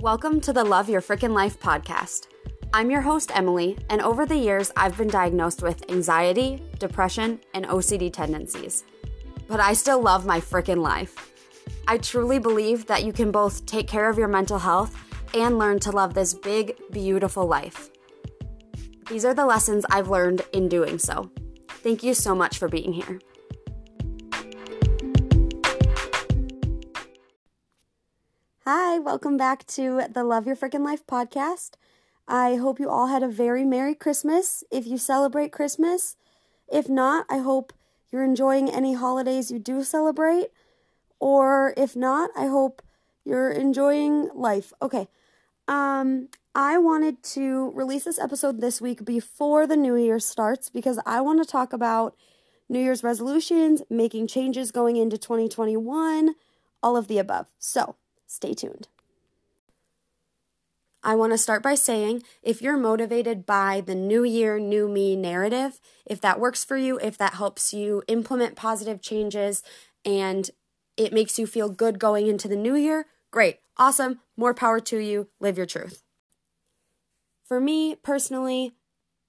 Welcome 0.00 0.40
to 0.42 0.52
the 0.52 0.62
Love 0.62 0.88
Your 0.88 1.00
Frickin' 1.00 1.34
Life 1.34 1.58
podcast. 1.58 2.28
I'm 2.72 2.88
your 2.88 3.00
host, 3.00 3.32
Emily, 3.36 3.76
and 3.90 4.00
over 4.00 4.24
the 4.24 4.36
years, 4.36 4.70
I've 4.76 4.96
been 4.96 5.08
diagnosed 5.08 5.60
with 5.60 5.90
anxiety, 5.90 6.62
depression, 6.78 7.40
and 7.52 7.66
OCD 7.66 8.12
tendencies. 8.12 8.84
But 9.48 9.58
I 9.58 9.72
still 9.72 10.00
love 10.00 10.24
my 10.24 10.38
frickin' 10.38 10.80
life. 10.80 11.32
I 11.88 11.98
truly 11.98 12.38
believe 12.38 12.86
that 12.86 13.02
you 13.02 13.12
can 13.12 13.32
both 13.32 13.66
take 13.66 13.88
care 13.88 14.08
of 14.08 14.18
your 14.18 14.28
mental 14.28 14.60
health 14.60 14.96
and 15.34 15.58
learn 15.58 15.80
to 15.80 15.90
love 15.90 16.14
this 16.14 16.32
big, 16.32 16.76
beautiful 16.92 17.46
life. 17.46 17.90
These 19.08 19.24
are 19.24 19.34
the 19.34 19.46
lessons 19.46 19.84
I've 19.90 20.08
learned 20.10 20.42
in 20.52 20.68
doing 20.68 21.00
so. 21.00 21.28
Thank 21.68 22.04
you 22.04 22.14
so 22.14 22.36
much 22.36 22.58
for 22.58 22.68
being 22.68 22.92
here. 22.92 23.18
Hi, 28.70 28.98
welcome 28.98 29.38
back 29.38 29.66
to 29.68 30.02
the 30.12 30.22
Love 30.22 30.46
Your 30.46 30.54
Frickin' 30.54 30.84
Life 30.84 31.06
podcast. 31.06 31.76
I 32.28 32.56
hope 32.56 32.78
you 32.78 32.90
all 32.90 33.06
had 33.06 33.22
a 33.22 33.26
very 33.26 33.64
Merry 33.64 33.94
Christmas 33.94 34.62
if 34.70 34.86
you 34.86 34.98
celebrate 34.98 35.52
Christmas. 35.52 36.16
If 36.70 36.86
not, 36.86 37.24
I 37.30 37.38
hope 37.38 37.72
you're 38.12 38.22
enjoying 38.22 38.68
any 38.68 38.92
holidays 38.92 39.50
you 39.50 39.58
do 39.58 39.82
celebrate. 39.82 40.48
Or 41.18 41.72
if 41.78 41.96
not, 41.96 42.28
I 42.36 42.48
hope 42.48 42.82
you're 43.24 43.50
enjoying 43.50 44.28
life. 44.34 44.74
Okay. 44.82 45.08
Um, 45.66 46.28
I 46.54 46.76
wanted 46.76 47.22
to 47.22 47.72
release 47.74 48.04
this 48.04 48.18
episode 48.18 48.60
this 48.60 48.82
week 48.82 49.02
before 49.02 49.66
the 49.66 49.78
new 49.78 49.96
year 49.96 50.18
starts 50.18 50.68
because 50.68 51.00
I 51.06 51.22
want 51.22 51.42
to 51.42 51.50
talk 51.50 51.72
about 51.72 52.14
New 52.68 52.80
Year's 52.80 53.02
resolutions, 53.02 53.80
making 53.88 54.26
changes 54.26 54.70
going 54.72 54.96
into 54.96 55.16
2021, 55.16 56.34
all 56.82 56.98
of 56.98 57.08
the 57.08 57.16
above. 57.16 57.46
So, 57.58 57.96
Stay 58.28 58.54
tuned. 58.54 58.86
I 61.02 61.14
want 61.14 61.32
to 61.32 61.38
start 61.38 61.62
by 61.62 61.74
saying 61.74 62.22
if 62.42 62.60
you're 62.60 62.76
motivated 62.76 63.46
by 63.46 63.82
the 63.84 63.94
new 63.94 64.22
year, 64.22 64.58
new 64.58 64.88
me 64.88 65.16
narrative, 65.16 65.80
if 66.04 66.20
that 66.20 66.38
works 66.38 66.64
for 66.64 66.76
you, 66.76 66.98
if 66.98 67.16
that 67.18 67.34
helps 67.34 67.72
you 67.72 68.02
implement 68.06 68.54
positive 68.54 69.00
changes 69.00 69.62
and 70.04 70.50
it 70.96 71.12
makes 71.12 71.38
you 71.38 71.46
feel 71.46 71.68
good 71.68 71.98
going 71.98 72.26
into 72.26 72.48
the 72.48 72.56
new 72.56 72.74
year, 72.74 73.06
great, 73.30 73.60
awesome, 73.76 74.20
more 74.36 74.54
power 74.54 74.80
to 74.80 74.98
you, 74.98 75.28
live 75.40 75.56
your 75.56 75.66
truth. 75.66 76.02
For 77.44 77.60
me 77.60 77.94
personally, 77.94 78.74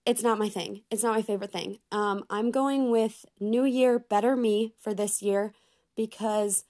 it's 0.06 0.24
not 0.24 0.40
my 0.40 0.50
thing. 0.50 0.82
It's 0.92 1.04
not 1.04 1.16
my 1.16 1.22
favorite 1.22 1.52
thing. 1.52 1.80
Um, 1.92 2.26
I'm 2.30 2.52
going 2.52 2.90
with 2.90 3.26
New 3.40 3.64
Year, 3.64 4.00
Better 4.00 4.36
Me 4.36 4.74
for 4.78 4.94
this 4.94 5.22
year 5.22 5.54
because 5.96 6.66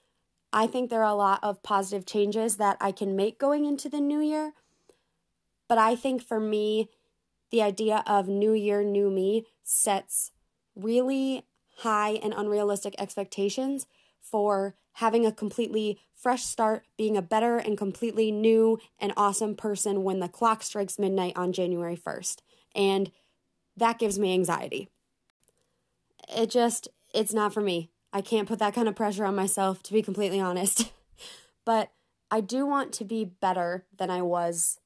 I 0.52 0.66
think 0.66 0.90
there 0.90 1.02
are 1.02 1.12
a 1.12 1.14
lot 1.14 1.40
of 1.42 1.62
positive 1.62 2.06
changes 2.06 2.56
that 2.56 2.76
I 2.80 2.92
can 2.92 3.14
make 3.14 3.38
going 3.38 3.64
into 3.64 3.88
the 3.88 4.00
new 4.00 4.20
year. 4.20 4.52
But 5.68 5.78
I 5.78 5.94
think 5.94 6.22
for 6.22 6.40
me, 6.40 6.88
the 7.50 7.62
idea 7.62 8.02
of 8.06 8.28
new 8.28 8.52
year, 8.52 8.82
new 8.82 9.10
me 9.10 9.46
sets 9.62 10.32
really 10.74 11.44
high 11.78 12.12
and 12.22 12.34
unrealistic 12.36 12.94
expectations 12.98 13.86
for 14.20 14.74
having 14.94 15.24
a 15.24 15.32
completely 15.32 15.98
fresh 16.14 16.42
start, 16.42 16.84
being 16.98 17.16
a 17.16 17.22
better 17.22 17.56
and 17.56 17.78
completely 17.78 18.30
new 18.30 18.78
and 18.98 19.12
awesome 19.16 19.54
person 19.54 20.02
when 20.02 20.20
the 20.20 20.28
clock 20.28 20.62
strikes 20.62 20.98
midnight 20.98 21.32
on 21.36 21.52
January 21.52 21.96
1st. 21.96 22.42
And 22.74 23.10
that 23.76 23.98
gives 23.98 24.18
me 24.18 24.34
anxiety. 24.34 24.88
It 26.28 26.50
just, 26.50 26.88
it's 27.14 27.32
not 27.32 27.54
for 27.54 27.60
me. 27.60 27.90
I 28.12 28.20
can't 28.20 28.48
put 28.48 28.58
that 28.58 28.74
kind 28.74 28.88
of 28.88 28.96
pressure 28.96 29.24
on 29.24 29.36
myself, 29.36 29.82
to 29.84 29.92
be 29.92 30.02
completely 30.02 30.40
honest. 30.40 30.92
but 31.64 31.92
I 32.30 32.40
do 32.40 32.66
want 32.66 32.92
to 32.94 33.04
be 33.04 33.24
better 33.24 33.86
than 33.96 34.10
I 34.10 34.22
was 34.22 34.78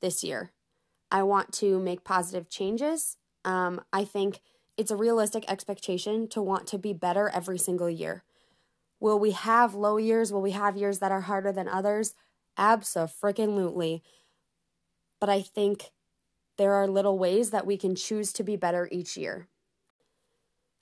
this 0.00 0.22
year. 0.22 0.52
I 1.10 1.22
want 1.22 1.52
to 1.54 1.78
make 1.78 2.04
positive 2.04 2.48
changes. 2.48 3.16
Um, 3.44 3.80
I 3.92 4.04
think 4.04 4.40
it's 4.76 4.90
a 4.90 4.96
realistic 4.96 5.44
expectation 5.48 6.28
to 6.28 6.42
want 6.42 6.66
to 6.68 6.78
be 6.78 6.92
better 6.92 7.28
every 7.28 7.58
single 7.58 7.90
year. 7.90 8.24
Will 9.00 9.18
we 9.18 9.32
have 9.32 9.74
low 9.74 9.96
years? 9.96 10.32
Will 10.32 10.42
we 10.42 10.52
have 10.52 10.76
years 10.76 10.98
that 10.98 11.12
are 11.12 11.22
harder 11.22 11.52
than 11.52 11.68
others? 11.68 12.14
Absolutely. 12.56 14.02
But 15.20 15.28
I 15.28 15.42
think 15.42 15.90
there 16.56 16.74
are 16.74 16.86
little 16.86 17.18
ways 17.18 17.50
that 17.50 17.66
we 17.66 17.76
can 17.76 17.94
choose 17.94 18.32
to 18.32 18.42
be 18.42 18.56
better 18.56 18.88
each 18.90 19.16
year. 19.16 19.48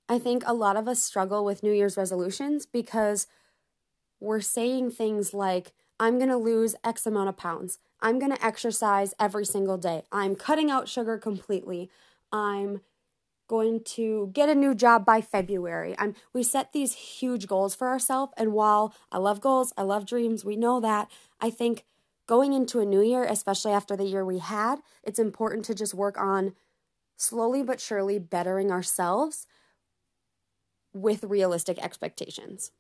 I 0.09 0.19
think 0.19 0.43
a 0.47 0.55
lot 0.55 0.77
of 0.77 0.89
us 0.89 1.03
struggle 1.03 1.45
with 1.45 1.63
New 1.63 1.73
Year's 1.73 1.97
resolutions 1.97 2.67
because 2.67 3.27
we're 4.21 4.41
saying 4.41 4.91
things 4.91 5.33
like, 5.33 5.73
I'm 5.99 6.19
going 6.19 6.31
to 6.31 6.37
lose 6.37 6.75
X 6.85 7.07
amount 7.07 7.29
of 7.29 7.37
pounds. 7.37 7.79
I'm 8.01 8.19
going 8.19 8.35
to 8.35 8.45
exercise 8.45 9.15
every 9.19 9.47
single 9.47 9.79
day. 9.79 10.03
I'm 10.11 10.35
cutting 10.35 10.71
out 10.71 10.89
sugar 10.89 11.19
completely. 11.19 11.91
I'm 12.33 12.81
going 13.49 13.85
to 13.85 14.31
get 14.33 14.49
a 14.49 14.55
new 14.55 14.75
job 14.75 15.05
by 15.05 15.21
February. 15.21 15.95
I'm 15.99 16.15
we 16.33 16.43
set 16.43 16.73
these 16.73 16.95
huge 16.95 17.47
goals 17.47 17.75
for 17.75 17.89
ourselves 17.89 18.33
and 18.37 18.53
while 18.53 18.95
I 19.11 19.19
love 19.19 19.41
goals, 19.41 19.73
I 19.77 19.83
love 19.83 20.07
dreams, 20.07 20.45
we 20.45 20.57
know 20.57 20.81
that. 20.81 21.11
I 21.41 21.51
think 21.51 21.85
going 22.27 22.55
into 22.55 22.81
a 22.81 22.87
new 22.87 23.03
year, 23.03 23.25
especially 23.25 23.73
after 23.73 23.95
the 23.95 24.05
year 24.05 24.25
we 24.25 24.39
had, 24.39 24.77
it's 25.03 25.19
important 25.19 25.65
to 25.67 25.75
just 25.75 25.93
work 25.93 26.19
on 26.19 26.55
slowly 27.17 27.63
but 27.63 27.81
surely 27.81 28.19
bettering 28.19 28.71
ourselves 28.71 29.47
with 30.93 31.25
realistic 31.25 31.79
expectations. 31.79 32.73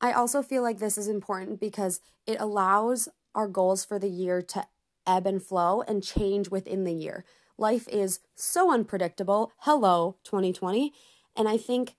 I 0.00 0.12
also 0.12 0.42
feel 0.42 0.62
like 0.62 0.78
this 0.78 0.96
is 0.98 1.08
important 1.08 1.60
because 1.60 2.00
it 2.26 2.40
allows 2.40 3.08
our 3.34 3.48
goals 3.48 3.84
for 3.84 3.98
the 3.98 4.08
year 4.08 4.42
to 4.42 4.66
ebb 5.06 5.26
and 5.26 5.42
flow 5.42 5.82
and 5.82 6.02
change 6.02 6.50
within 6.50 6.84
the 6.84 6.92
year. 6.92 7.24
Life 7.56 7.88
is 7.88 8.20
so 8.34 8.72
unpredictable. 8.72 9.52
Hello, 9.58 10.16
2020. 10.22 10.92
And 11.34 11.48
I 11.48 11.56
think 11.56 11.96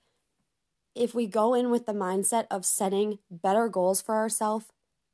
if 0.94 1.14
we 1.14 1.26
go 1.26 1.54
in 1.54 1.70
with 1.70 1.86
the 1.86 1.92
mindset 1.92 2.46
of 2.50 2.64
setting 2.64 3.18
better 3.30 3.68
goals 3.68 4.00
for 4.00 4.16
ourselves 4.16 4.66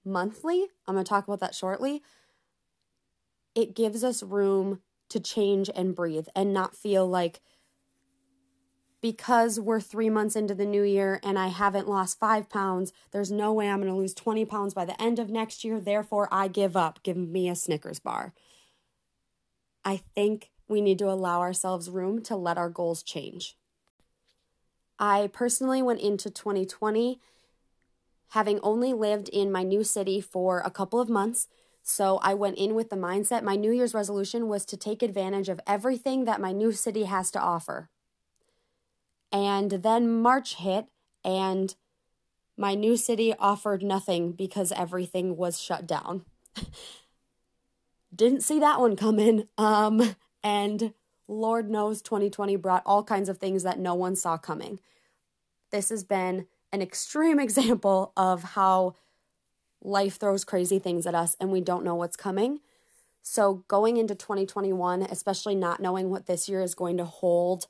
monthly, 0.05 0.67
I'm 0.87 0.95
going 0.95 1.05
to 1.05 1.09
talk 1.09 1.27
about 1.27 1.41
that 1.41 1.55
shortly, 1.55 2.03
it 3.55 3.75
gives 3.75 4.05
us 4.05 4.23
room 4.23 4.81
to 5.09 5.21
change 5.21 5.71
and 5.75 5.95
breathe 5.95 6.29
and 6.35 6.53
not 6.53 6.77
feel 6.77 7.07
like 7.07 7.41
because 9.07 9.61
we're 9.61 9.81
three 9.81 10.11
months 10.11 10.35
into 10.35 10.53
the 10.53 10.67
new 10.67 10.83
year 10.83 11.21
and 11.23 11.39
I 11.39 11.47
haven't 11.47 11.87
lost 11.87 12.19
five 12.19 12.51
pounds, 12.51 12.93
there's 13.13 13.31
no 13.31 13.53
way 13.53 13.69
I'm 13.69 13.81
going 13.81 13.93
to 13.93 13.97
lose 13.97 14.13
20 14.15 14.45
pounds 14.47 14.75
by 14.75 14.85
the 14.85 15.01
end 15.01 15.21
of 15.21 15.31
next 15.31 15.63
year. 15.63 15.79
Therefore, 15.79 16.29
I 16.33 16.49
give 16.49 16.77
up. 16.77 17.01
Give 17.05 17.17
me 17.17 17.49
a 17.49 17.55
Snickers 17.55 18.01
bar. 18.01 18.35
I 19.85 19.99
think 20.17 20.51
we 20.67 20.81
need 20.81 20.99
to 20.99 21.09
allow 21.09 21.39
ourselves 21.39 21.89
room 21.89 22.21
to 22.23 22.35
let 22.35 22.59
our 22.59 22.69
goals 22.69 23.05
change. 23.05 23.57
I 24.99 25.31
personally 25.33 25.83
went 25.83 26.01
into 26.01 26.29
2020 26.29 27.21
having 28.31 28.59
only 28.65 28.93
lived 28.93 29.29
in 29.29 29.53
my 29.53 29.63
new 29.63 29.85
city 29.85 30.21
for 30.21 30.63
a 30.65 30.71
couple 30.71 31.01
of 31.01 31.09
months. 31.09 31.47
So 31.85 32.19
I 32.25 32.35
went 32.35 32.59
in 32.59 32.75
with 32.75 32.91
the 32.91 32.97
mindset 32.97 33.45
my 33.45 33.55
New 33.55 33.71
Year's 33.71 33.95
resolution 33.95 34.49
was 34.49 34.65
to 34.65 34.77
take 34.77 35.01
advantage 35.01 35.49
of 35.49 35.61
everything 35.65 36.25
that 36.25 36.41
my 36.41 36.51
new 36.51 36.73
city 36.73 37.05
has 37.05 37.31
to 37.31 37.41
offer. 37.41 37.89
And 39.33 39.71
then 39.71 40.23
March 40.23 40.57
hit, 40.57 40.87
and 41.25 41.75
my 42.57 42.75
new 42.75 42.97
city 42.97 43.35
offered 43.39 43.83
nothing 43.83 44.33
because 44.33 44.73
everything 44.73 45.37
was 45.37 45.61
shut 45.61 45.87
down. 45.87 46.25
Didn't 48.15 48.43
see 48.43 48.59
that 48.61 48.81
one 48.81 48.97
coming. 48.97 49.49
Um, 49.59 50.17
and 50.43 50.95
Lord 51.29 51.71
knows 51.71 52.01
2020 52.03 52.57
brought 52.57 52.83
all 52.87 53.03
kinds 53.03 53.29
of 53.29 53.39
things 53.39 53.63
that 53.65 53.79
no 53.79 53.95
one 53.95 54.17
saw 54.17 54.39
coming. 54.39 54.79
This 55.71 55.91
has 55.91 56.05
been 56.05 56.47
an 56.73 56.81
extreme 56.81 57.39
example 57.47 58.13
of 58.17 58.43
how 58.43 58.95
life 59.83 60.19
throws 60.19 60.45
crazy 60.45 60.79
things 60.79 61.07
at 61.07 61.15
us 61.15 61.37
and 61.39 61.51
we 61.53 61.61
don't 61.61 61.85
know 61.85 61.95
what's 61.95 62.17
coming. 62.17 62.61
So, 63.23 63.65
going 63.67 63.97
into 63.97 64.15
2021, 64.15 65.03
especially 65.03 65.57
not 65.57 65.81
knowing 65.81 66.11
what 66.11 66.27
this 66.27 66.49
year 66.49 66.61
is 66.61 66.77
going 66.77 66.97
to 66.99 67.05
hold 67.05 67.67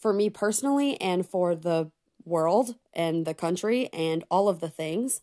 for 0.00 0.12
me 0.12 0.30
personally 0.30 1.00
and 1.00 1.26
for 1.26 1.54
the 1.54 1.90
world 2.24 2.76
and 2.92 3.26
the 3.26 3.34
country 3.34 3.88
and 3.92 4.24
all 4.30 4.48
of 4.48 4.60
the 4.60 4.68
things, 4.68 5.20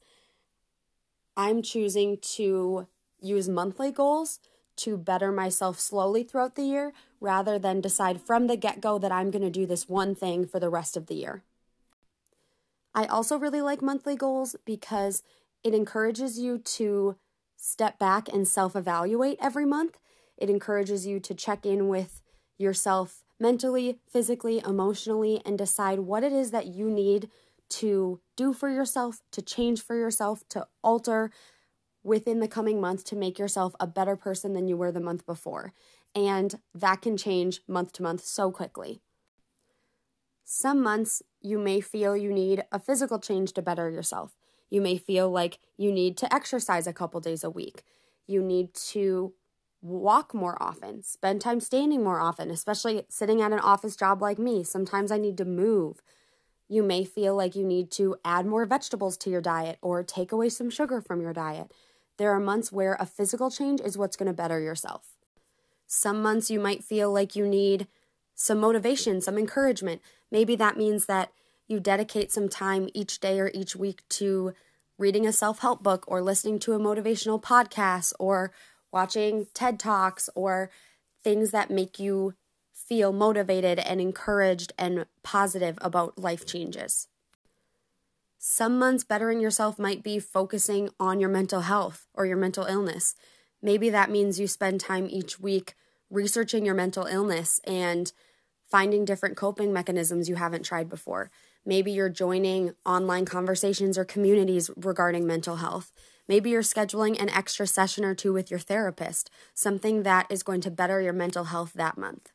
I'm 1.35 1.61
choosing 1.61 2.17
to 2.35 2.87
use 3.19 3.49
monthly 3.49 3.91
goals 3.91 4.39
to 4.77 4.97
better 4.97 5.31
myself 5.31 5.79
slowly 5.79 6.23
throughout 6.23 6.55
the 6.55 6.63
year 6.63 6.93
rather 7.19 7.57
than 7.57 7.81
decide 7.81 8.21
from 8.21 8.47
the 8.47 8.55
get 8.55 8.79
go 8.79 8.99
that 8.99 9.11
I'm 9.11 9.31
going 9.31 9.41
to 9.41 9.49
do 9.49 9.65
this 9.65 9.89
one 9.89 10.13
thing 10.13 10.45
for 10.45 10.59
the 10.59 10.69
rest 10.69 10.95
of 10.95 11.07
the 11.07 11.15
year. 11.15 11.43
I 12.93 13.05
also 13.05 13.37
really 13.37 13.61
like 13.61 13.81
monthly 13.81 14.15
goals 14.15 14.55
because 14.65 15.23
it 15.63 15.73
encourages 15.73 16.39
you 16.39 16.59
to 16.59 17.15
step 17.55 17.97
back 17.97 18.29
and 18.29 18.47
self 18.47 18.75
evaluate 18.75 19.39
every 19.41 19.65
month. 19.65 19.97
It 20.37 20.49
encourages 20.49 21.07
you 21.07 21.19
to 21.21 21.33
check 21.33 21.65
in 21.65 21.87
with 21.87 22.21
yourself 22.57 23.23
mentally, 23.39 23.99
physically, 24.09 24.61
emotionally, 24.65 25.41
and 25.45 25.57
decide 25.57 25.99
what 25.99 26.23
it 26.23 26.33
is 26.33 26.51
that 26.51 26.67
you 26.67 26.89
need 26.89 27.29
to 27.69 28.19
do 28.35 28.53
for 28.53 28.69
yourself, 28.69 29.21
to 29.31 29.41
change 29.41 29.81
for 29.81 29.95
yourself, 29.95 30.43
to 30.49 30.67
alter 30.83 31.31
within 32.03 32.39
the 32.39 32.47
coming 32.47 32.79
month 32.79 33.03
to 33.03 33.15
make 33.15 33.37
yourself 33.37 33.75
a 33.79 33.87
better 33.87 34.15
person 34.15 34.53
than 34.53 34.67
you 34.67 34.77
were 34.77 34.91
the 34.91 34.99
month 34.99 35.25
before. 35.25 35.73
And 36.15 36.59
that 36.73 37.01
can 37.01 37.17
change 37.17 37.59
month 37.67 37.91
to 37.93 38.03
month 38.03 38.23
so 38.23 38.49
quickly. 38.51 39.01
Some 40.45 40.81
months 40.81 41.21
you 41.41 41.59
may 41.59 41.81
feel 41.81 42.15
you 42.15 42.31
need 42.31 42.63
a 42.71 42.79
physical 42.79 43.19
change 43.19 43.51
to 43.53 43.61
better 43.61 43.89
yourself. 43.89 44.37
You 44.69 44.81
may 44.81 44.97
feel 44.97 45.29
like 45.29 45.59
you 45.77 45.91
need 45.91 46.15
to 46.17 46.33
exercise 46.33 46.87
a 46.87 46.93
couple 46.93 47.19
days 47.19 47.43
a 47.43 47.49
week. 47.49 47.83
You 48.25 48.41
need 48.41 48.73
to 48.91 49.33
walk 49.81 50.33
more 50.33 50.61
often, 50.61 51.03
spend 51.03 51.41
time 51.41 51.59
standing 51.59 52.03
more 52.03 52.19
often, 52.19 52.51
especially 52.51 53.03
sitting 53.09 53.41
at 53.41 53.51
an 53.51 53.59
office 53.59 53.95
job 53.95 54.21
like 54.21 54.39
me. 54.39 54.63
Sometimes 54.63 55.11
I 55.11 55.17
need 55.17 55.37
to 55.37 55.45
move. 55.45 56.01
You 56.67 56.83
may 56.83 57.05
feel 57.05 57.35
like 57.35 57.55
you 57.55 57.65
need 57.65 57.91
to 57.91 58.17
add 58.25 58.45
more 58.45 58.65
vegetables 58.65 59.17
to 59.17 59.29
your 59.29 59.41
diet 59.41 59.77
or 59.81 60.03
take 60.03 60.31
away 60.31 60.49
some 60.49 60.69
sugar 60.69 60.99
from 60.99 61.21
your 61.21 61.33
diet. 61.33 61.71
There 62.17 62.31
are 62.31 62.39
months 62.39 62.71
where 62.71 62.97
a 62.99 63.05
physical 63.05 63.49
change 63.49 63.79
is 63.79 63.97
what's 63.97 64.17
going 64.17 64.27
to 64.27 64.33
better 64.33 64.59
yourself. 64.59 65.15
Some 65.85 66.21
months 66.21 66.51
you 66.51 66.59
might 66.59 66.83
feel 66.83 67.11
like 67.13 67.35
you 67.35 67.47
need 67.47 67.87
some 68.35 68.59
motivation, 68.59 69.21
some 69.21 69.37
encouragement. 69.37 70.01
Maybe 70.31 70.55
that 70.55 70.77
means 70.77 71.05
that 71.05 71.31
you 71.67 71.79
dedicate 71.79 72.31
some 72.31 72.49
time 72.49 72.89
each 72.93 73.19
day 73.19 73.39
or 73.39 73.51
each 73.53 73.75
week 73.75 74.01
to 74.09 74.53
reading 74.97 75.25
a 75.25 75.31
self 75.31 75.59
help 75.59 75.83
book 75.83 76.03
or 76.07 76.21
listening 76.21 76.59
to 76.59 76.73
a 76.73 76.79
motivational 76.79 77.41
podcast 77.41 78.13
or 78.19 78.51
watching 78.91 79.47
TED 79.53 79.79
Talks 79.79 80.29
or 80.35 80.69
things 81.23 81.51
that 81.51 81.69
make 81.69 81.99
you 81.99 82.33
feel 82.73 83.11
motivated 83.11 83.79
and 83.79 83.99
encouraged 83.99 84.71
and 84.77 85.05
positive 85.23 85.77
about 85.81 86.17
life 86.17 86.45
changes. 86.45 87.07
Some 88.39 88.79
months 88.79 89.03
bettering 89.03 89.41
yourself 89.41 89.77
might 89.77 90.03
be 90.03 90.19
focusing 90.19 90.89
on 90.99 91.19
your 91.19 91.29
mental 91.29 91.61
health 91.61 92.07
or 92.13 92.25
your 92.25 92.37
mental 92.37 92.65
illness. 92.65 93.15
Maybe 93.61 93.89
that 93.89 94.11
means 94.11 94.39
you 94.39 94.47
spend 94.47 94.79
time 94.79 95.07
each 95.09 95.39
week 95.39 95.73
researching 96.09 96.65
your 96.65 96.75
mental 96.75 97.05
illness 97.05 97.59
and 97.65 98.11
finding 98.69 99.05
different 99.05 99.35
coping 99.35 99.73
mechanisms 99.73 100.29
you 100.29 100.35
haven't 100.35 100.63
tried 100.63 100.87
before. 100.89 101.31
Maybe 101.65 101.91
you're 101.91 102.09
joining 102.09 102.73
online 102.85 103.25
conversations 103.25 103.97
or 103.97 104.05
communities 104.05 104.69
regarding 104.77 105.25
mental 105.25 105.57
health. 105.57 105.91
Maybe 106.27 106.49
you're 106.49 106.61
scheduling 106.61 107.19
an 107.21 107.29
extra 107.29 107.65
session 107.65 108.03
or 108.03 108.13
two 108.13 108.33
with 108.33 108.51
your 108.51 108.59
therapist, 108.59 109.29
something 109.53 110.03
that 110.03 110.27
is 110.29 110.43
going 110.43 110.61
to 110.61 110.71
better 110.71 111.01
your 111.01 111.13
mental 111.13 111.45
health 111.45 111.73
that 111.73 111.97
month. 111.97 112.31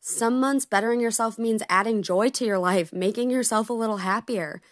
Some 0.00 0.38
months 0.38 0.64
bettering 0.64 1.00
yourself 1.00 1.36
means 1.36 1.64
adding 1.68 2.00
joy 2.00 2.28
to 2.28 2.44
your 2.44 2.58
life, 2.58 2.92
making 2.92 3.30
yourself 3.30 3.68
a 3.68 3.72
little 3.72 3.98
happier. 3.98 4.62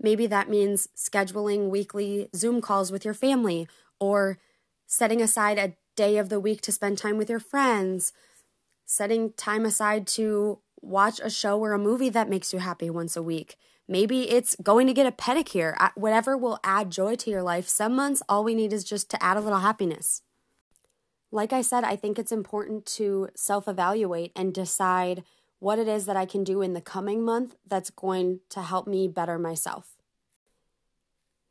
Maybe 0.00 0.26
that 0.26 0.50
means 0.50 0.88
scheduling 0.96 1.68
weekly 1.68 2.28
Zoom 2.34 2.60
calls 2.60 2.90
with 2.90 3.04
your 3.04 3.14
family 3.14 3.68
or 4.00 4.38
setting 4.86 5.22
aside 5.22 5.58
a 5.58 5.76
day 5.96 6.18
of 6.18 6.28
the 6.28 6.40
week 6.40 6.60
to 6.62 6.72
spend 6.72 6.98
time 6.98 7.18
with 7.18 7.30
your 7.30 7.40
friends, 7.40 8.12
setting 8.84 9.32
time 9.34 9.64
aside 9.64 10.06
to 10.08 10.60
watch 10.80 11.20
a 11.20 11.30
show 11.30 11.60
or 11.60 11.72
a 11.72 11.78
movie 11.78 12.08
that 12.08 12.28
makes 12.28 12.52
you 12.52 12.58
happy 12.58 12.90
once 12.90 13.16
a 13.16 13.22
week. 13.22 13.56
Maybe 13.88 14.30
it's 14.30 14.54
going 14.62 14.86
to 14.86 14.92
get 14.92 15.06
a 15.06 15.12
pedicure, 15.12 15.74
whatever 15.94 16.36
will 16.36 16.60
add 16.62 16.90
joy 16.90 17.16
to 17.16 17.30
your 17.30 17.42
life. 17.42 17.68
Some 17.68 17.96
months, 17.96 18.22
all 18.28 18.44
we 18.44 18.54
need 18.54 18.72
is 18.72 18.84
just 18.84 19.10
to 19.10 19.22
add 19.22 19.36
a 19.36 19.40
little 19.40 19.60
happiness. 19.60 20.22
Like 21.30 21.52
I 21.52 21.62
said, 21.62 21.84
I 21.84 21.96
think 21.96 22.18
it's 22.18 22.32
important 22.32 22.84
to 22.86 23.28
self 23.34 23.66
evaluate 23.66 24.32
and 24.36 24.52
decide 24.52 25.24
what 25.58 25.78
it 25.78 25.88
is 25.88 26.06
that 26.06 26.16
I 26.16 26.26
can 26.26 26.44
do 26.44 26.62
in 26.62 26.74
the 26.74 26.80
coming 26.80 27.24
month 27.24 27.56
that's 27.66 27.90
going 27.90 28.40
to 28.50 28.62
help 28.62 28.86
me 28.86 29.08
better 29.08 29.38
myself. 29.38 29.96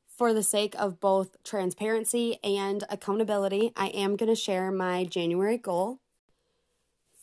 For 0.07 0.33
the 0.33 0.43
sake 0.43 0.75
of 0.79 0.99
both 0.99 1.35
transparency 1.43 2.39
and 2.43 2.83
accountability, 2.89 3.71
I 3.75 3.87
am 3.87 4.15
going 4.15 4.29
to 4.29 4.35
share 4.35 4.71
my 4.71 5.03
January 5.03 5.57
goal 5.57 5.99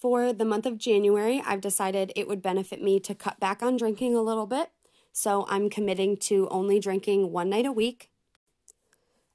for 0.05 0.35
the 0.35 0.45
month 0.45 0.67
of 0.67 0.77
January, 0.77 1.43
I've 1.47 1.63
decided 1.63 2.13
it 2.15 2.29
would 2.29 2.43
benefit 2.43 2.83
me 2.83 3.01
to 3.01 3.15
cut 3.15 3.41
back 3.41 3.63
on 3.63 3.79
drinking 3.79 4.15
a 4.15 4.21
little 4.21 4.45
bit. 4.45 4.69
So 5.17 5.47
I'm 5.49 5.71
committing 5.71 6.17
to 6.29 6.49
only 6.51 6.81
drinking 6.81 7.31
one 7.31 7.49
night 7.49 7.67
a 7.67 7.73
week. 7.73 8.11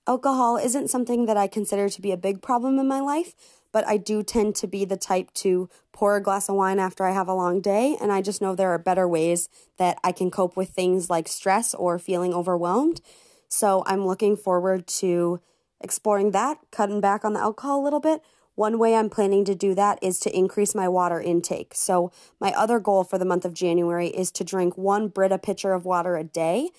Alcohol 0.06 0.58
isn't 0.58 0.90
something 0.90 1.26
that 1.26 1.38
I 1.38 1.48
consider 1.48 1.88
to 1.88 2.02
be 2.02 2.12
a 2.12 2.18
big 2.18 2.42
problem 2.42 2.78
in 2.80 2.88
my 2.88 3.00
life, 3.00 3.34
but 3.72 3.88
I 3.88 3.96
do 3.96 4.22
tend 4.22 4.56
to 4.56 4.68
be 4.68 4.84
the 4.84 4.98
type 4.98 5.34
to 5.36 5.70
pour 5.94 6.18
a 6.18 6.22
glass 6.22 6.50
of 6.50 6.56
wine 6.56 6.80
after 6.80 7.06
I 7.06 7.14
have 7.14 7.30
a 7.30 7.34
long 7.34 7.62
day, 7.62 7.96
and 8.02 8.12
I 8.12 8.22
just 8.22 8.42
know 8.42 8.56
there 8.56 8.72
are 8.72 8.78
better 8.78 9.08
ways 9.08 9.48
that 9.78 9.98
I 10.04 10.12
can 10.12 10.30
cope 10.30 10.58
with 10.58 10.72
things 10.72 11.10
like 11.10 11.30
stress 11.30 11.74
or 11.74 11.98
feeling 11.98 12.34
overwhelmed. 12.34 13.00
So 13.48 13.84
I'm 13.86 14.06
looking 14.06 14.36
forward 14.36 14.86
to 15.00 15.40
exploring 15.80 16.32
that, 16.32 16.58
cutting 16.72 17.00
back 17.00 17.24
on 17.24 17.32
the 17.32 17.40
alcohol 17.40 17.82
a 17.82 17.86
little 17.86 18.02
bit, 18.02 18.22
one 18.60 18.78
way 18.78 18.94
I'm 18.94 19.10
planning 19.10 19.46
to 19.46 19.56
do 19.56 19.74
that 19.76 20.00
is 20.02 20.20
to 20.20 20.38
increase 20.38 20.76
my 20.76 20.90
water 20.90 21.22
intake. 21.22 21.72
So, 21.74 22.12
my 22.42 22.52
other 22.52 22.78
goal 22.78 23.06
for 23.06 23.18
the 23.18 23.24
month 23.24 23.46
of 23.46 23.54
January 23.54 24.08
is 24.08 24.32
to 24.32 24.44
drink 24.44 24.78
one 24.78 25.08
Brita 25.08 25.38
pitcher 25.38 25.72
of 25.72 25.86
water 25.86 26.18
a 26.18 26.26
day. 26.26 26.72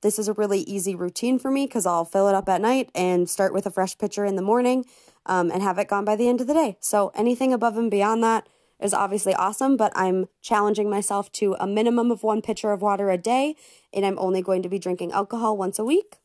This 0.00 0.18
is 0.18 0.26
a 0.26 0.32
really 0.32 0.62
easy 0.62 0.96
routine 0.96 1.38
for 1.38 1.48
me 1.48 1.66
because 1.66 1.86
I'll 1.86 2.04
fill 2.04 2.26
it 2.26 2.34
up 2.34 2.48
at 2.48 2.60
night 2.60 2.90
and 2.96 3.30
start 3.30 3.54
with 3.54 3.64
a 3.64 3.70
fresh 3.70 3.96
pitcher 3.96 4.24
in 4.24 4.34
the 4.34 4.42
morning 4.42 4.84
um, 5.24 5.52
and 5.52 5.62
have 5.62 5.78
it 5.78 5.86
gone 5.86 6.04
by 6.04 6.16
the 6.16 6.28
end 6.28 6.40
of 6.40 6.48
the 6.48 6.54
day. 6.54 6.76
So, 6.80 7.12
anything 7.14 7.52
above 7.52 7.76
and 7.76 7.92
beyond 7.92 8.24
that 8.24 8.48
is 8.80 8.92
obviously 8.92 9.32
awesome, 9.34 9.76
but 9.76 9.92
I'm 9.94 10.26
challenging 10.42 10.90
myself 10.90 11.30
to 11.34 11.54
a 11.60 11.66
minimum 11.66 12.10
of 12.10 12.24
one 12.24 12.42
pitcher 12.42 12.72
of 12.72 12.82
water 12.82 13.08
a 13.08 13.16
day, 13.16 13.54
and 13.92 14.04
I'm 14.04 14.18
only 14.18 14.42
going 14.42 14.64
to 14.64 14.68
be 14.68 14.80
drinking 14.80 15.12
alcohol 15.12 15.56
once 15.56 15.78
a 15.78 15.84
week. 15.84 16.19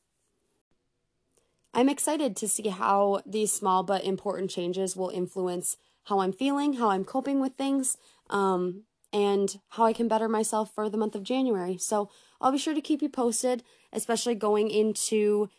I'm 1.75 1.89
excited 1.89 2.38
to 2.38 2.48
see 2.48 2.69
how 2.69 3.22
these 3.25 3.51
small 3.51 3.83
but 3.83 4.06
important 4.06 4.50
changes 4.50 4.95
will 4.95 5.10
influence 5.10 5.75
how 6.06 6.22
I'm 6.22 6.31
feeling, 6.31 6.75
how 6.75 6.89
I'm 6.89 7.04
coping 7.04 7.42
with 7.42 7.56
things, 7.56 7.98
um, 8.30 8.83
and 9.12 9.60
how 9.72 9.83
I 9.83 9.92
can 9.92 10.07
better 10.07 10.30
myself 10.30 10.74
for 10.74 10.89
the 10.89 10.98
month 10.98 11.16
of 11.16 11.24
January. 11.24 11.77
So 11.77 12.10
I'll 12.39 12.54
be 12.54 12.57
sure 12.57 12.74
to 12.74 12.81
keep 12.81 13.01
you 13.01 13.10
posted, 13.10 13.62
especially 13.92 14.36
going 14.36 14.69
into 14.69 15.50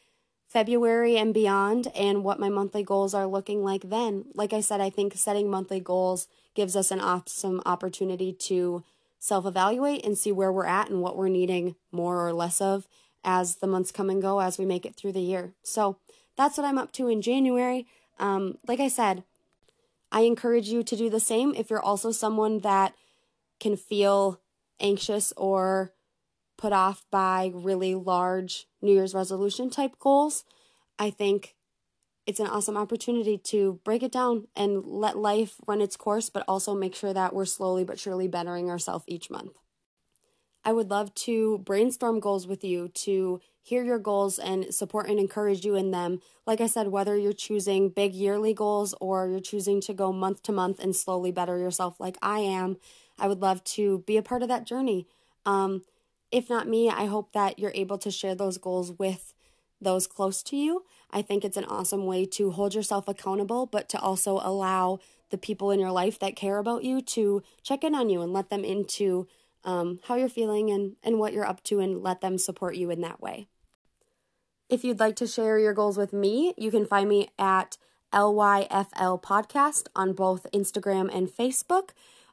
February 0.48 1.18
and 1.18 1.34
beyond, 1.34 1.88
and 1.94 2.24
what 2.24 2.40
my 2.40 2.48
monthly 2.48 2.82
goals 2.82 3.12
are 3.12 3.26
looking 3.26 3.62
like 3.62 3.90
then. 3.90 4.24
Like 4.34 4.54
I 4.54 4.62
said, 4.62 4.80
I 4.80 4.88
think 4.88 5.14
setting 5.16 5.50
monthly 5.50 5.80
goals 5.80 6.28
gives 6.54 6.76
us 6.76 6.90
an 6.90 7.00
awesome 7.00 7.60
opportunity 7.66 8.32
to 8.32 8.84
self 9.18 9.44
evaluate 9.44 10.06
and 10.06 10.16
see 10.16 10.32
where 10.32 10.52
we're 10.52 10.64
at 10.64 10.88
and 10.88 11.02
what 11.02 11.16
we're 11.16 11.28
needing 11.28 11.74
more 11.92 12.26
or 12.26 12.32
less 12.32 12.62
of 12.62 12.88
as 13.26 13.56
the 13.56 13.66
months 13.66 13.92
come 13.92 14.08
and 14.08 14.22
go 14.22 14.40
as 14.40 14.56
we 14.56 14.64
make 14.64 14.86
it 14.86 14.94
through 14.94 15.12
the 15.12 15.20
year. 15.20 15.52
So 15.62 15.98
that's 16.36 16.56
what 16.56 16.64
I'm 16.64 16.78
up 16.78 16.92
to 16.92 17.08
in 17.08 17.20
January. 17.20 17.86
Um, 18.18 18.56
like 18.66 18.80
I 18.80 18.88
said, 18.88 19.24
I 20.12 20.20
encourage 20.20 20.68
you 20.68 20.82
to 20.84 20.96
do 20.96 21.10
the 21.10 21.20
same 21.20 21.54
if 21.54 21.68
you're 21.68 21.82
also 21.82 22.12
someone 22.12 22.60
that 22.60 22.94
can 23.58 23.76
feel 23.76 24.40
anxious 24.80 25.32
or 25.36 25.92
put 26.56 26.72
off 26.72 27.04
by 27.10 27.50
really 27.52 27.94
large 27.94 28.66
New 28.80 28.92
Year's 28.92 29.14
resolution 29.14 29.68
type 29.68 29.98
goals. 29.98 30.44
I 30.98 31.10
think 31.10 31.54
it's 32.26 32.40
an 32.40 32.46
awesome 32.46 32.76
opportunity 32.76 33.38
to 33.38 33.80
break 33.84 34.02
it 34.02 34.12
down 34.12 34.46
and 34.56 34.84
let 34.84 35.18
life 35.18 35.56
run 35.66 35.80
its 35.80 35.96
course, 35.96 36.30
but 36.30 36.44
also 36.48 36.74
make 36.74 36.94
sure 36.94 37.12
that 37.12 37.34
we're 37.34 37.44
slowly 37.44 37.84
but 37.84 37.98
surely 37.98 38.28
bettering 38.28 38.70
ourselves 38.70 39.04
each 39.06 39.30
month. 39.30 39.58
I 40.66 40.72
would 40.72 40.90
love 40.90 41.14
to 41.14 41.58
brainstorm 41.58 42.18
goals 42.18 42.48
with 42.48 42.64
you 42.64 42.88
to 42.88 43.40
hear 43.62 43.84
your 43.84 44.00
goals 44.00 44.36
and 44.36 44.74
support 44.74 45.08
and 45.08 45.16
encourage 45.16 45.64
you 45.64 45.76
in 45.76 45.92
them. 45.92 46.20
Like 46.44 46.60
I 46.60 46.66
said, 46.66 46.88
whether 46.88 47.16
you're 47.16 47.32
choosing 47.32 47.88
big 47.88 48.14
yearly 48.14 48.52
goals 48.52 48.92
or 49.00 49.28
you're 49.28 49.38
choosing 49.38 49.80
to 49.82 49.94
go 49.94 50.12
month 50.12 50.42
to 50.42 50.52
month 50.52 50.80
and 50.80 50.94
slowly 50.94 51.30
better 51.30 51.56
yourself 51.56 52.00
like 52.00 52.18
I 52.20 52.40
am, 52.40 52.78
I 53.16 53.28
would 53.28 53.40
love 53.40 53.62
to 53.62 54.00
be 54.08 54.16
a 54.16 54.22
part 54.22 54.42
of 54.42 54.48
that 54.48 54.66
journey. 54.66 55.06
Um, 55.44 55.84
if 56.32 56.50
not 56.50 56.66
me, 56.66 56.90
I 56.90 57.06
hope 57.06 57.32
that 57.32 57.60
you're 57.60 57.72
able 57.72 57.98
to 57.98 58.10
share 58.10 58.34
those 58.34 58.58
goals 58.58 58.90
with 58.90 59.34
those 59.80 60.08
close 60.08 60.42
to 60.42 60.56
you. 60.56 60.82
I 61.12 61.22
think 61.22 61.44
it's 61.44 61.56
an 61.56 61.66
awesome 61.66 62.06
way 62.06 62.26
to 62.26 62.50
hold 62.50 62.74
yourself 62.74 63.06
accountable, 63.06 63.66
but 63.66 63.88
to 63.90 64.00
also 64.00 64.40
allow 64.42 64.98
the 65.30 65.38
people 65.38 65.70
in 65.70 65.78
your 65.78 65.92
life 65.92 66.18
that 66.18 66.34
care 66.34 66.58
about 66.58 66.82
you 66.82 67.00
to 67.02 67.44
check 67.62 67.84
in 67.84 67.94
on 67.94 68.08
you 68.08 68.20
and 68.20 68.32
let 68.32 68.50
them 68.50 68.64
into 68.64 69.28
um, 69.66 69.98
how 70.04 70.14
you're 70.14 70.28
feeling 70.28 70.70
and, 70.70 70.96
and 71.02 71.18
what 71.18 71.34
you're 71.34 71.44
up 71.44 71.62
to 71.64 71.80
and 71.80 72.02
let 72.02 72.22
them 72.22 72.38
support 72.38 72.76
you 72.76 72.90
in 72.90 73.02
that 73.02 73.20
way. 73.20 73.48
If 74.68 74.84
you'd 74.84 75.00
like 75.00 75.16
to 75.16 75.26
share 75.26 75.58
your 75.58 75.74
goals 75.74 75.98
with 75.98 76.12
me, 76.12 76.54
you 76.56 76.70
can 76.70 76.86
find 76.86 77.08
me 77.08 77.28
at 77.38 77.76
LYFL 78.14 79.22
Podcast 79.22 79.88
on 79.94 80.12
both 80.12 80.46
Instagram 80.54 81.14
and 81.14 81.28
Facebook. 81.28 81.90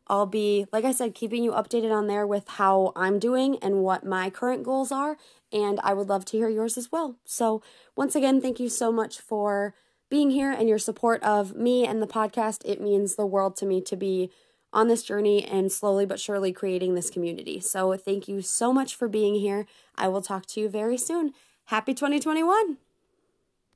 I'll 0.08 0.26
be, 0.26 0.66
like 0.72 0.86
I 0.86 0.92
said, 0.92 1.16
keeping 1.16 1.44
you 1.44 1.52
updated 1.52 1.92
on 1.92 2.08
there 2.08 2.28
with 2.28 2.48
how 2.48 2.92
I'm 2.96 3.20
doing 3.20 3.58
and 3.62 3.84
what 3.84 4.06
my 4.06 4.30
current 4.30 4.64
goals 4.64 4.92
are. 4.92 5.18
And 5.52 5.80
I 5.84 5.94
would 5.94 6.10
love 6.10 6.26
to 6.26 6.38
hear 6.38 6.50
yours 6.50 6.78
as 6.78 6.92
well. 6.92 7.18
So, 7.26 7.62
once 7.96 8.16
again, 8.16 8.42
thank 8.42 8.60
you 8.60 8.70
so 8.70 8.92
much 8.92 9.20
for 9.20 9.74
being 10.10 10.32
here 10.32 10.52
and 10.52 10.68
your 10.68 10.80
support 10.80 11.24
of 11.24 11.56
me 11.56 11.88
and 11.88 12.02
the 12.02 12.08
podcast. 12.08 12.62
It 12.66 12.82
means 12.82 13.16
the 13.16 13.26
world 13.26 13.56
to 13.58 13.66
me 13.66 13.82
to 13.82 13.96
be 13.96 14.32
on 14.74 14.88
this 14.88 15.04
journey 15.04 15.46
and 15.46 15.72
slowly 15.72 16.06
but 16.06 16.20
surely 16.20 16.52
creating 16.52 16.96
this 16.96 17.10
community. 17.10 17.60
So, 17.60 17.96
thank 17.96 18.28
you 18.28 18.42
so 18.42 18.74
much 18.74 18.96
for 18.96 19.08
being 19.08 19.36
here. 19.36 19.66
I 19.96 20.08
will 20.10 20.22
talk 20.22 20.46
to 20.48 20.60
you 20.60 20.70
very 20.70 20.98
soon. 20.98 21.34
Happy 21.66 21.94
2021! 21.94 22.83